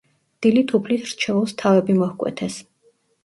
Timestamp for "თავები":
1.63-1.99